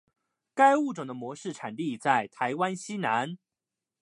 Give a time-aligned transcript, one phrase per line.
[0.55, 3.37] 该物种的模式产地在台湾西南。